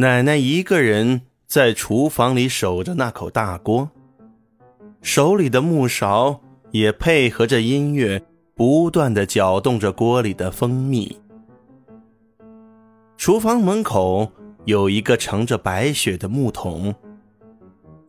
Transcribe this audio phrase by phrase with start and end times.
[0.00, 3.90] 奶奶一个人在厨房里守着那口大锅，
[5.02, 8.22] 手里的木勺也配合着音乐，
[8.54, 11.20] 不断的搅动着锅里的蜂蜜。
[13.18, 14.32] 厨房门口
[14.64, 16.94] 有一个盛着白雪的木桶，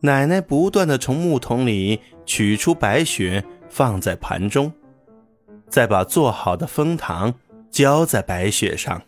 [0.00, 4.72] 奶奶不断的从木桶里取出白雪，放在盘中，
[5.68, 7.34] 再把做好的蜂糖
[7.70, 9.02] 浇在白雪上。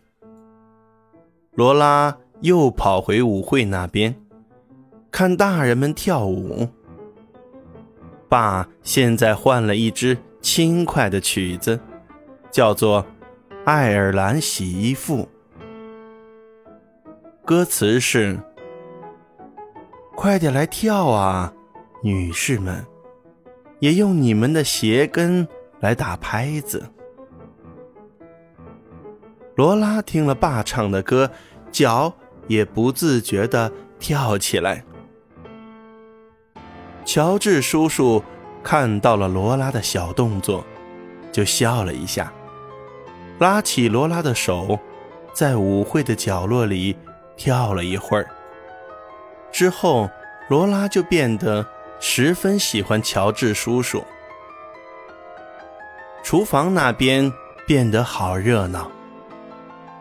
[1.55, 2.15] 罗拉。
[2.45, 4.15] 又跑回舞会那边，
[5.11, 6.69] 看大人们跳舞。
[8.29, 11.81] 爸现在换了一支轻快的曲子，
[12.51, 13.03] 叫做
[13.65, 15.23] 《爱尔兰洗衣服》。
[17.47, 18.39] 歌词是
[20.15, 21.51] ：“快点来跳啊，
[22.03, 22.85] 女士们，
[23.79, 25.49] 也用你们的鞋跟
[25.81, 26.91] 来打拍子。”
[29.57, 31.31] 罗拉听了爸唱的歌，
[31.73, 32.13] 脚。
[32.47, 34.85] 也不自觉地跳起来。
[37.05, 38.23] 乔治叔叔
[38.63, 40.65] 看到了罗拉的小动作，
[41.31, 42.33] 就笑了一下，
[43.39, 44.79] 拉起罗拉的手，
[45.33, 46.97] 在舞会的角落里
[47.37, 48.29] 跳了一会儿。
[49.53, 50.09] 之后，
[50.49, 51.67] 罗拉就变得
[52.01, 54.03] 十分喜欢乔治叔叔。
[56.23, 57.31] 厨房那边
[57.67, 58.91] 变得好热闹，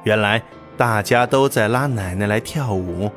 [0.04, 0.42] 原来。
[0.78, 3.12] 大家都在拉奶奶来跳舞。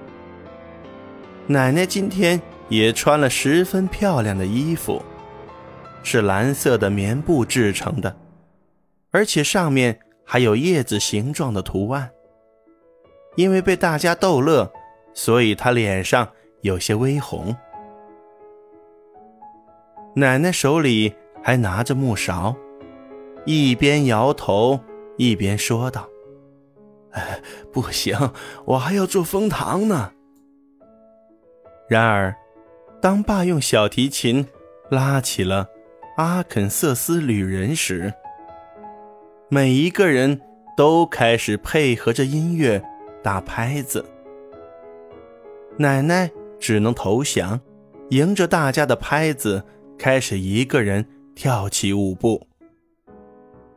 [1.47, 5.03] 奶奶今天也穿了十分漂亮的衣服，
[6.03, 8.17] 是蓝色的棉布制成的，
[9.11, 12.11] 而且上面还有叶子形状的图案。
[13.37, 14.73] 因为被大家逗乐，
[15.15, 16.29] 所以她脸上
[16.63, 17.55] 有些微红。
[20.15, 22.57] 奶奶手里还拿着木勺，
[23.45, 24.81] 一边摇头
[25.17, 26.09] 一边说道。
[27.73, 28.17] 不行，
[28.65, 30.13] 我还要做蜂糖呢。
[31.89, 32.35] 然而，
[33.01, 34.47] 当爸用小提琴
[34.91, 35.65] 拉起了
[36.17, 38.13] 《阿肯色斯旅人》时，
[39.49, 40.41] 每一个人
[40.77, 42.83] 都开始配合着音乐
[43.23, 44.05] 打拍子。
[45.79, 47.61] 奶奶只能投降，
[48.11, 49.65] 迎着大家的拍子，
[49.99, 52.47] 开始一个人跳起舞步。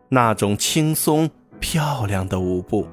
[0.10, 1.30] 那种轻松
[1.60, 2.88] 漂亮的舞步。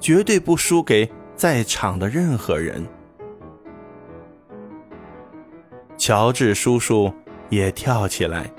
[0.00, 2.84] 绝对不输给在场的任何人。
[5.98, 7.12] 乔治叔叔
[7.50, 8.50] 也跳起来，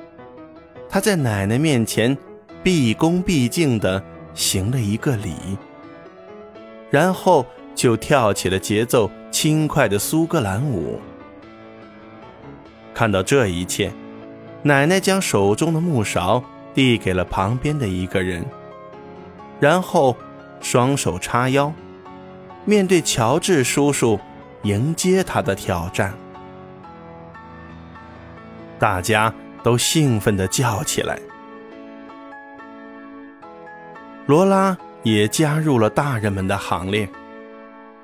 [0.87, 2.15] 他在奶奶面前
[2.63, 4.01] 毕恭毕敬地
[4.35, 5.33] 行了一个礼，
[6.91, 11.01] 然后就跳起了节奏轻快的苏格兰舞。
[12.93, 13.91] 看到这一切，
[14.61, 16.43] 奶奶将手中的木勺
[16.75, 18.45] 递给了旁边的一个人，
[19.59, 20.15] 然后。
[20.61, 21.73] 双手叉腰，
[22.65, 24.19] 面对乔治叔叔，
[24.63, 26.13] 迎接他的挑战。
[28.79, 29.33] 大家
[29.63, 31.19] 都兴奋地叫起来。
[34.27, 37.09] 罗拉也加入了大人们的行列，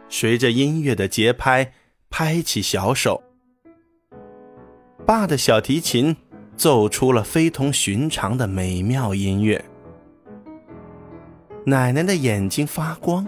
[0.10, 1.72] 随着音乐的节拍
[2.10, 3.24] 拍起小手。
[5.06, 6.18] 爸的小提琴
[6.58, 9.64] 奏出了非同寻常的美妙音乐。
[11.70, 13.28] 奶奶的眼睛发光，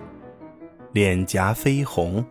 [0.94, 2.26] 脸颊绯红。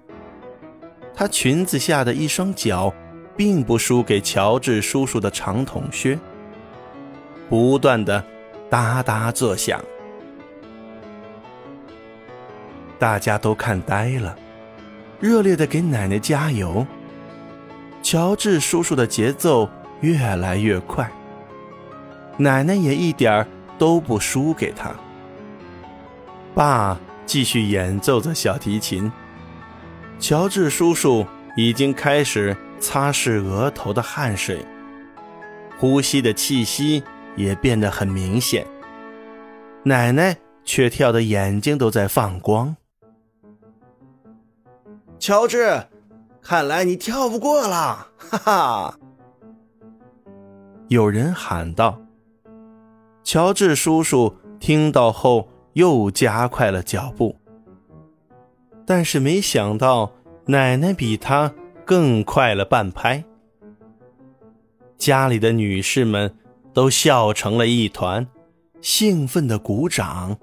[1.14, 2.90] 她裙子下的一双脚，
[3.36, 6.18] 并不输给乔治叔叔的长筒靴，
[7.50, 8.24] 不断的
[8.70, 9.84] 哒哒作响。
[12.98, 14.34] 大家都看呆了，
[15.20, 16.86] 热烈的给奶奶加油。
[18.02, 19.68] 乔治叔叔的节奏
[20.00, 21.12] 越来越快，
[22.38, 23.46] 奶奶也一点儿
[23.76, 24.90] 都不输给他。
[26.58, 29.08] 爸继续演奏着小提琴，
[30.18, 31.24] 乔治叔叔
[31.56, 34.66] 已经开始擦拭额头的汗水，
[35.78, 37.00] 呼吸的气息
[37.36, 38.66] 也变得很明显。
[39.84, 42.74] 奶奶却跳得眼睛都在放光。
[45.20, 45.80] 乔治，
[46.42, 48.98] 看来你跳不过了，哈哈！
[50.88, 52.00] 有人喊道。
[53.22, 55.48] 乔治叔叔听到后。
[55.74, 57.36] 又加快了脚步，
[58.86, 60.12] 但是没想到
[60.46, 61.54] 奶奶比他
[61.84, 63.24] 更快了半拍。
[64.96, 66.34] 家里的女士们
[66.72, 68.26] 都笑成了一团，
[68.80, 70.36] 兴奋的鼓掌，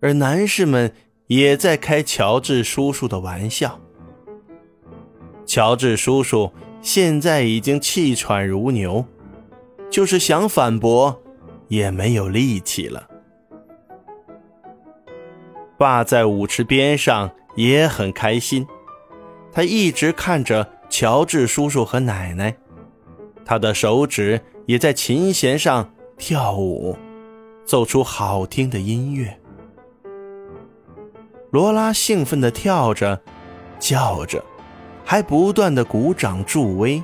[0.00, 0.92] 而男士们
[1.26, 3.78] 也在开乔治叔叔的玩笑。
[5.44, 9.04] 乔治叔叔现在已经气喘如牛，
[9.90, 11.22] 就是想反驳，
[11.68, 13.07] 也没有力气了。
[15.78, 18.66] 爸在舞池边上也很开心，
[19.52, 22.56] 他一直看着乔治叔叔和奶奶，
[23.44, 25.88] 他的手指也在琴弦上
[26.18, 26.98] 跳舞，
[27.64, 29.38] 奏出好听的音乐。
[31.50, 33.20] 罗拉兴奋地跳着，
[33.78, 34.44] 叫着，
[35.04, 37.00] 还不断地鼓掌助威。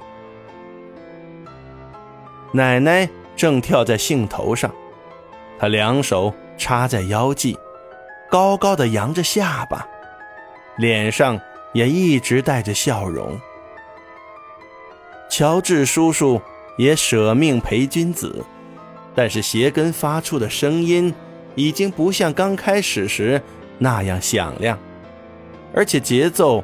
[2.52, 4.70] 奶奶正跳在兴头上，
[5.58, 7.56] 她两手插在腰际，
[8.30, 9.86] 高高的扬着下巴，
[10.76, 11.40] 脸上
[11.72, 13.38] 也一直带着笑容。
[15.30, 16.40] 乔治叔叔
[16.78, 18.44] 也舍命陪君子，
[19.14, 21.14] 但是鞋跟发出的声音
[21.54, 23.40] 已经不像刚开始时
[23.78, 24.78] 那样响亮，
[25.74, 26.62] 而且节奏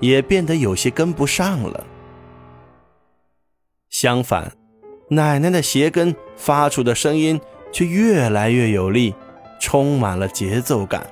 [0.00, 1.86] 也变得有些跟不上了。
[3.90, 4.52] 相反。
[5.08, 7.38] 奶奶的鞋跟发出的声音
[7.70, 9.14] 却越来越有力，
[9.62, 11.06] 充满了节奏感。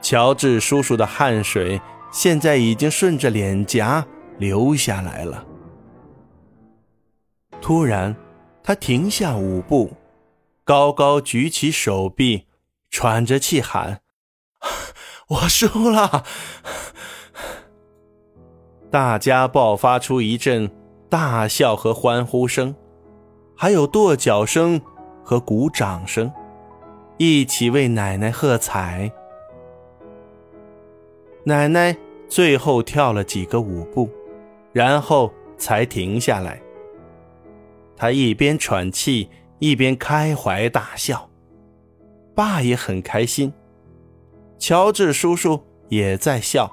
[0.00, 1.80] 乔治叔叔的汗水
[2.12, 4.06] 现在已经顺着脸颊
[4.38, 5.44] 流下来了。
[7.60, 8.14] 突然，
[8.62, 9.92] 他停下舞步，
[10.62, 12.46] 高高举起手臂，
[12.88, 14.02] 喘着气喊
[15.28, 16.22] ：“我输了！”
[18.88, 20.70] 大家爆发出一阵。
[21.08, 22.74] 大笑和欢呼声，
[23.56, 24.80] 还有跺脚声
[25.26, 26.32] 和鼓掌声，
[27.16, 29.10] 一起为奶奶喝彩。
[31.42, 31.96] 奶奶
[32.28, 34.08] 最后跳了几个舞步，
[34.72, 36.62] 然后才停下来。
[37.96, 39.28] 她一边喘气，
[39.58, 41.28] 一边开怀大笑。
[42.32, 43.52] 爸也很开心，
[44.58, 46.70] 乔治叔叔也在笑，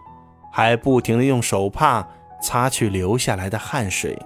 [0.52, 2.08] 还不停的用手帕。
[2.46, 4.22] 擦去流下来的汗水。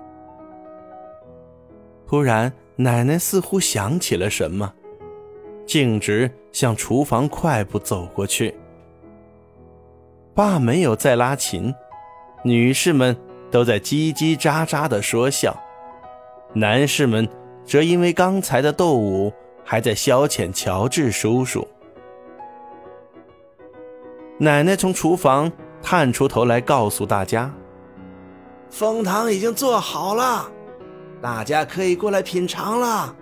[2.08, 4.72] 突然，奶奶似乎想起了什么，
[5.66, 8.56] 径直向厨房快步走过去。
[10.36, 11.74] 爸没有再拉琴，
[12.44, 13.18] 女士们
[13.50, 15.60] 都在叽叽喳喳的说笑，
[16.54, 17.28] 男士们
[17.66, 19.34] 则因为刚才的斗舞
[19.66, 21.68] 还在消遣乔治叔叔。
[24.38, 25.52] 奶奶从厨房
[25.82, 27.52] 探出头来，告诉大家。
[28.70, 30.52] 蜂糖已经做好了，
[31.22, 33.16] 大家可以过来品尝了。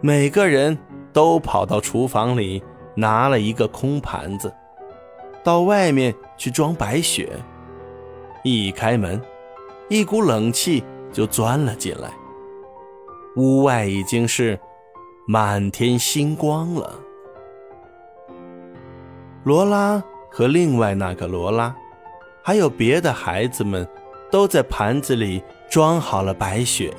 [0.00, 0.76] 每个人
[1.12, 2.62] 都跑到厨房里
[2.94, 4.52] 拿了一个空盘子，
[5.44, 7.30] 到外面去装白雪。
[8.42, 9.20] 一开门，
[9.88, 10.82] 一股冷气
[11.12, 12.10] 就钻了进来。
[13.36, 14.58] 屋外已经是
[15.26, 16.94] 满天星光了。
[19.44, 21.74] 罗拉和另外那个罗拉。
[22.44, 23.88] 还有别的孩子们，
[24.32, 26.90] 都在盘子里装好了白雪，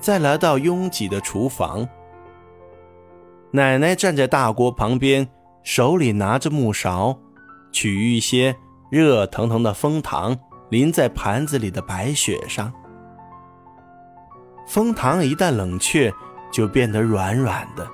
[0.00, 1.86] 再来到拥挤的厨房。
[3.50, 5.28] 奶奶站在大锅旁边，
[5.62, 7.18] 手里拿着木勺，
[7.70, 8.56] 取一些
[8.90, 10.34] 热腾腾的蜂糖
[10.70, 12.72] 淋在盘子里的白雪上。
[14.66, 16.10] 蜂糖一旦冷却，
[16.50, 17.86] 就变得软软的，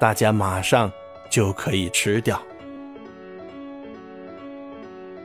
[0.00, 0.90] 大家马上
[1.30, 2.42] 就可以吃掉。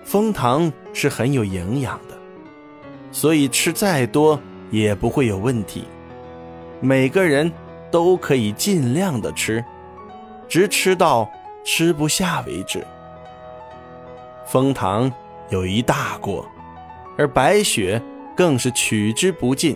[0.04, 2.17] 蜂糖是很有营养的，
[3.18, 5.86] 所以吃再多也不会有问题。
[6.80, 7.52] 每个人
[7.90, 9.66] 都可以尽量的吃，
[10.48, 11.28] 直吃到
[11.66, 12.86] 吃不下为止。
[14.46, 15.12] 蜂糖
[15.50, 16.46] 有一大锅，
[17.18, 18.00] 而白雪
[18.36, 19.76] 更是取之不尽。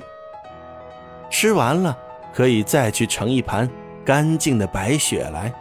[1.32, 1.98] 吃完了
[2.32, 3.68] 可以再去盛一盘
[4.06, 5.52] 干净的白雪来。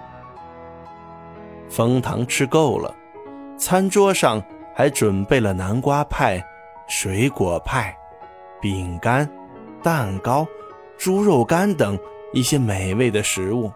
[1.71, 2.95] 蜂糖吃够了，
[3.57, 4.43] 餐桌上。
[4.73, 6.43] 还准备了南瓜派、
[6.91, 7.97] 水果派、
[8.61, 9.31] 饼干、
[9.81, 10.45] 蛋糕、
[10.99, 11.97] 猪肉干等
[12.33, 13.73] 一些美味的食物，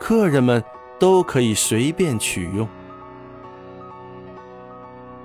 [0.00, 0.64] 客人们
[0.98, 2.66] 都可以随便取用。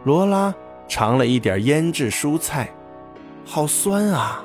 [0.03, 0.53] 罗拉
[0.85, 2.69] 尝了一点腌制蔬菜，
[3.45, 4.43] 好酸啊！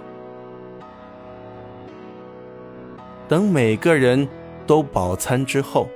[3.26, 4.26] 等每个人
[4.68, 5.88] 都饱餐之后，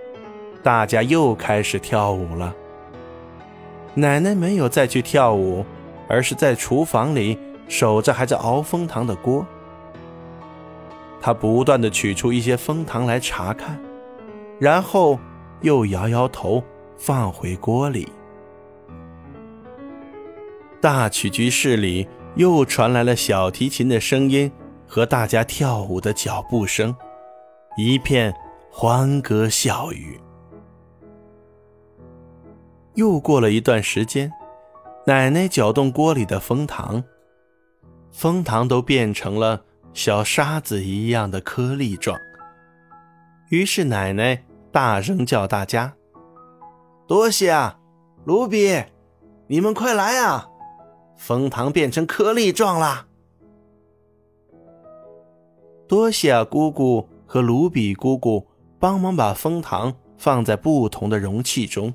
[0.65, 2.53] 大家又开始跳舞了。
[3.95, 5.65] 奶奶没有再去跳舞，
[6.09, 9.47] 而是在厨房里守着还在熬蜂糖的锅。
[11.21, 13.81] 她不断的取出一些蜂糖来查看，
[14.59, 15.19] 然后
[15.63, 16.63] 又摇摇头，
[16.99, 18.09] 放回锅里。
[20.81, 24.53] 大曲居室里又传来了小提琴的声音
[24.87, 26.95] 和大家跳舞的脚步声，
[27.79, 28.35] 一片
[28.71, 30.21] 欢歌笑语。
[32.95, 34.33] 又过了一段时间，
[35.07, 37.03] 奶奶搅动锅里的蜂糖，
[38.13, 42.17] 蜂糖都变成了小沙子一样的颗粒状。
[43.51, 45.95] 于是奶奶大声叫大家
[47.09, 47.79] ：“多西啊，
[48.25, 48.85] 卢比，
[49.49, 50.49] 你们快来啊！
[51.17, 53.07] 蜂糖变成颗粒状啦！
[55.89, 58.47] 多西亚姑姑和卢比姑姑
[58.79, 61.93] 帮忙把蜂糖放在不同的容器中，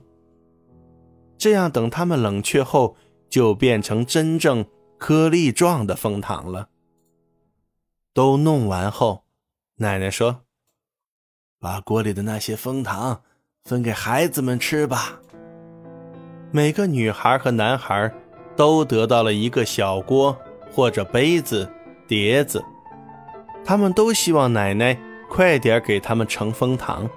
[1.39, 2.97] 这样等它们冷却后，
[3.29, 4.65] 就变成真正
[4.97, 6.67] 颗粒状的蜂糖了。
[8.13, 9.23] 都弄完后，
[9.77, 10.41] 奶奶说
[11.57, 13.21] ：“把锅里的那些蜂糖
[13.63, 15.21] 分给孩子们吃吧。”
[16.51, 18.11] 每个女孩和男孩
[18.57, 20.37] 都得到了一个小锅
[20.69, 21.71] 或者杯子、
[22.05, 22.61] 碟子。
[23.63, 27.09] 他们都希望奶奶快点给他们盛蜂糖，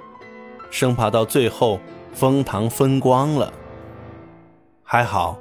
[0.71, 1.81] 生怕到最后
[2.12, 3.52] 蜂糖分光了。
[4.95, 5.39] 还好，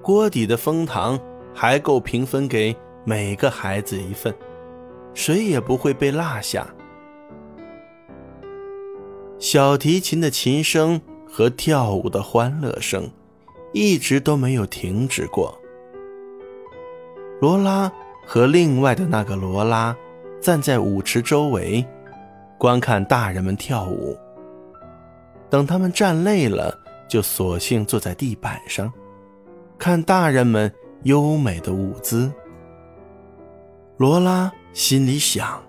[0.00, 1.20] 锅底的蜂糖
[1.52, 4.34] 还够平分给每个孩子一份，
[5.12, 6.66] 谁也不会被落下。
[9.38, 10.98] 小提琴的琴声
[11.30, 13.06] 和跳舞的欢乐声
[13.74, 15.54] 一直都没有停止过。
[17.42, 17.92] 罗拉
[18.26, 19.94] 和另外的那个罗拉。
[20.40, 21.86] 站在舞池周围，
[22.56, 24.16] 观看大人们跳舞。
[25.50, 28.92] 等他们站累了，就索性坐在地板上，
[29.78, 30.72] 看大人们
[31.04, 32.32] 优美的舞姿。
[33.96, 35.62] 罗拉心里想：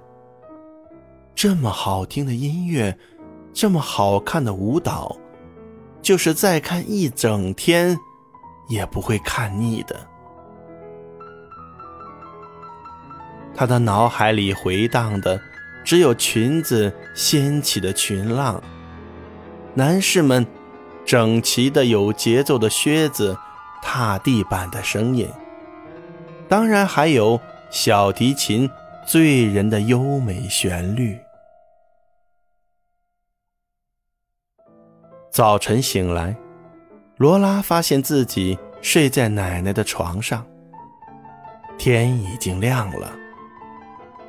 [1.36, 2.98] 这么好听的音乐，
[3.54, 5.16] 这么好看的舞蹈，
[6.02, 7.98] 就是再看一整天，
[8.68, 9.96] 也不会看腻的。
[13.54, 15.40] 他的脑海里回荡的，
[15.84, 18.62] 只有裙子掀起的裙浪，
[19.74, 20.46] 男士们
[21.06, 23.38] 整齐的、有节奏的靴子
[23.82, 25.30] 踏地板的声音，
[26.50, 28.70] 当然还有小提琴
[29.06, 31.18] 醉人的优美旋律。
[35.30, 36.36] 早晨醒来，
[37.18, 40.44] 罗拉发现自己睡在奶奶的床上，
[41.78, 43.12] 天已经亮了。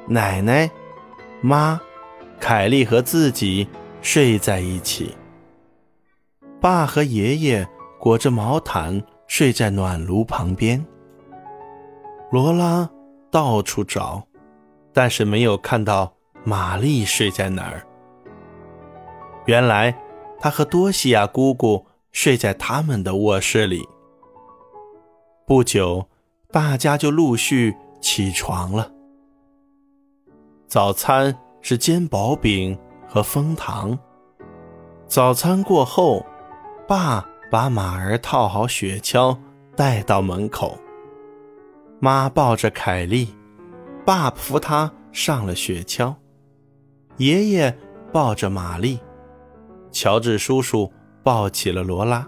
[0.09, 0.71] 奶奶、
[1.41, 1.81] 妈、
[2.39, 3.67] 凯莉和自己
[4.03, 5.17] 睡在一起。
[6.67, 7.65] 爸和爷爷
[7.97, 10.85] 裹着毛毯睡在暖炉旁边。
[12.33, 12.91] 罗拉
[13.31, 14.27] 到处找，
[14.93, 17.87] 但是没有看到玛丽睡在哪儿。
[19.45, 19.97] 原来，
[20.41, 23.89] 她和多西亚姑姑睡在他们的卧室里。
[25.47, 26.09] 不久，
[26.51, 28.91] 大家就陆续起床了。
[30.67, 33.97] 早餐是煎薄饼和蜂糖。
[35.07, 36.27] 早餐过后，
[36.89, 39.37] 爸把马儿套好雪橇，
[39.75, 40.79] 带到门口。
[42.01, 43.35] 妈抱着凯莉，
[44.05, 46.15] 爸扶她上了雪橇。
[47.17, 47.77] 爷爷
[48.13, 49.01] 抱着玛丽，
[49.91, 52.27] 乔治叔叔抱起了罗拉，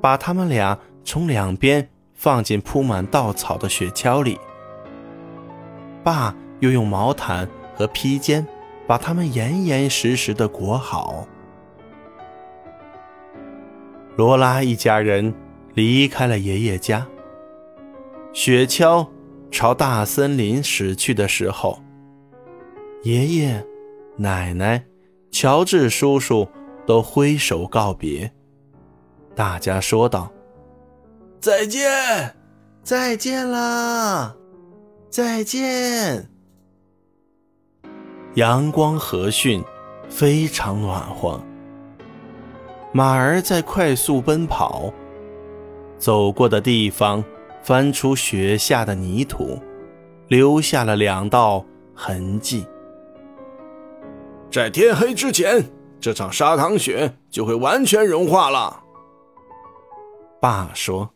[0.00, 4.38] 把他们俩从两边放进铺满稻草的雪橇里。
[6.02, 6.34] 爸。
[6.60, 8.46] 又用毛毯和披肩
[8.86, 11.26] 把他们严严实实的裹好。
[14.20, 15.34] 罗拉一家人
[15.72, 17.06] 离开了爷爷家。
[18.34, 19.08] 雪橇
[19.50, 21.80] 朝大森林驶去的时候，
[23.02, 23.66] 爷爷、
[24.18, 24.84] 奶奶、
[25.30, 26.46] 乔治叔叔
[26.86, 28.30] 都挥手告别。
[29.34, 30.30] 大家说道
[31.40, 32.36] ：“再见，
[32.82, 34.36] 再见啦，
[35.08, 36.28] 再见。”
[38.36, 39.64] 阳光和煦，
[40.10, 41.42] 非常暖和。
[42.92, 44.92] 马儿在快速奔跑，
[45.96, 47.22] 走过的地方
[47.62, 49.58] 翻出雪下的泥土，
[50.28, 52.66] 留下了两道痕迹。
[54.50, 55.64] 在天黑之前，
[56.00, 58.82] 这场砂糖雪就会完全融化了。
[60.40, 61.08] 爸说。